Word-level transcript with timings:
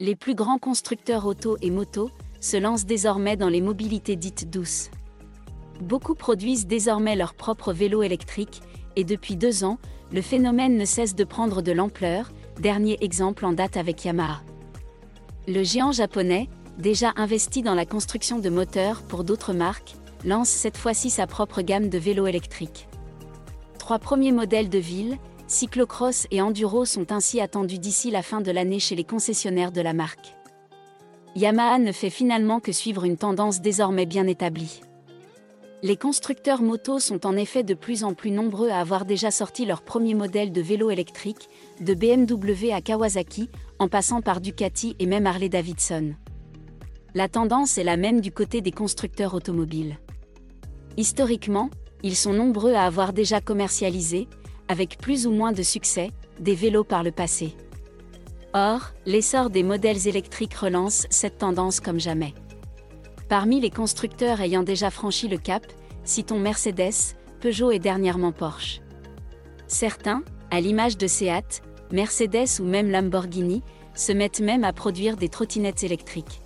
Les 0.00 0.16
plus 0.16 0.34
grands 0.34 0.58
constructeurs 0.58 1.24
auto 1.24 1.56
et 1.62 1.70
moto 1.70 2.10
se 2.40 2.56
lancent 2.56 2.84
désormais 2.84 3.36
dans 3.36 3.48
les 3.48 3.60
mobilités 3.60 4.16
dites 4.16 4.50
douces. 4.50 4.90
Beaucoup 5.80 6.16
produisent 6.16 6.66
désormais 6.66 7.14
leur 7.14 7.34
propre 7.34 7.72
vélo 7.72 8.02
électrique, 8.02 8.60
et 8.96 9.04
depuis 9.04 9.36
deux 9.36 9.62
ans, 9.62 9.78
le 10.10 10.20
phénomène 10.20 10.76
ne 10.76 10.84
cesse 10.84 11.14
de 11.14 11.22
prendre 11.22 11.62
de 11.62 11.70
l'ampleur, 11.70 12.32
dernier 12.58 12.98
exemple 13.02 13.46
en 13.46 13.52
date 13.52 13.76
avec 13.76 14.04
Yamaha. 14.04 14.42
Le 15.46 15.62
géant 15.62 15.92
japonais, 15.92 16.48
déjà 16.76 17.12
investi 17.14 17.62
dans 17.62 17.76
la 17.76 17.86
construction 17.86 18.40
de 18.40 18.50
moteurs 18.50 19.00
pour 19.02 19.22
d'autres 19.22 19.52
marques, 19.52 19.94
lance 20.24 20.48
cette 20.48 20.76
fois-ci 20.76 21.08
sa 21.08 21.28
propre 21.28 21.62
gamme 21.62 21.88
de 21.88 21.98
vélos 21.98 22.26
électriques. 22.26 22.88
Trois 23.78 24.00
premiers 24.00 24.32
modèles 24.32 24.70
de 24.70 24.78
ville, 24.78 25.18
cyclocross 25.46 26.26
et 26.30 26.40
enduro 26.40 26.84
sont 26.84 27.12
ainsi 27.12 27.40
attendus 27.40 27.78
d'ici 27.78 28.10
la 28.10 28.22
fin 28.22 28.40
de 28.40 28.50
l'année 28.50 28.80
chez 28.80 28.94
les 28.94 29.04
concessionnaires 29.04 29.72
de 29.72 29.80
la 29.80 29.92
marque. 29.92 30.34
Yamaha 31.36 31.78
ne 31.78 31.92
fait 31.92 32.10
finalement 32.10 32.60
que 32.60 32.72
suivre 32.72 33.04
une 33.04 33.16
tendance 33.16 33.60
désormais 33.60 34.06
bien 34.06 34.26
établie. 34.26 34.80
Les 35.82 35.96
constructeurs 35.96 36.62
motos 36.62 36.98
sont 36.98 37.26
en 37.26 37.36
effet 37.36 37.62
de 37.62 37.74
plus 37.74 38.04
en 38.04 38.14
plus 38.14 38.30
nombreux 38.30 38.70
à 38.70 38.78
avoir 38.78 39.04
déjà 39.04 39.30
sorti 39.30 39.66
leur 39.66 39.82
premier 39.82 40.14
modèle 40.14 40.50
de 40.50 40.62
vélo 40.62 40.90
électrique, 40.90 41.50
de 41.80 41.92
BMW 41.92 42.72
à 42.72 42.80
Kawasaki, 42.80 43.50
en 43.78 43.88
passant 43.88 44.22
par 44.22 44.40
Ducati 44.40 44.96
et 44.98 45.06
même 45.06 45.26
Harley 45.26 45.50
Davidson. 45.50 46.14
La 47.14 47.28
tendance 47.28 47.76
est 47.76 47.84
la 47.84 47.98
même 47.98 48.22
du 48.22 48.32
côté 48.32 48.62
des 48.62 48.72
constructeurs 48.72 49.34
automobiles. 49.34 49.98
Historiquement, 50.96 51.68
ils 52.02 52.16
sont 52.16 52.32
nombreux 52.32 52.72
à 52.72 52.84
avoir 52.84 53.12
déjà 53.12 53.40
commercialisé, 53.40 54.26
avec 54.74 54.98
plus 54.98 55.28
ou 55.28 55.30
moins 55.30 55.52
de 55.52 55.62
succès, 55.62 56.10
des 56.40 56.56
vélos 56.56 56.82
par 56.82 57.04
le 57.04 57.12
passé. 57.12 57.54
Or, 58.54 58.90
l'essor 59.06 59.48
des 59.48 59.62
modèles 59.62 60.08
électriques 60.08 60.54
relance 60.54 61.06
cette 61.10 61.38
tendance 61.38 61.78
comme 61.78 62.00
jamais. 62.00 62.34
Parmi 63.28 63.60
les 63.60 63.70
constructeurs 63.70 64.40
ayant 64.40 64.64
déjà 64.64 64.90
franchi 64.90 65.28
le 65.28 65.38
cap, 65.38 65.64
citons 66.02 66.40
Mercedes, 66.40 67.14
Peugeot 67.40 67.70
et 67.70 67.78
dernièrement 67.78 68.32
Porsche. 68.32 68.80
Certains, 69.68 70.24
à 70.50 70.60
l'image 70.60 70.98
de 70.98 71.06
Seat, 71.06 71.62
Mercedes 71.92 72.58
ou 72.58 72.64
même 72.64 72.90
Lamborghini, 72.90 73.62
se 73.94 74.10
mettent 74.10 74.40
même 74.40 74.64
à 74.64 74.72
produire 74.72 75.16
des 75.16 75.28
trottinettes 75.28 75.84
électriques. 75.84 76.40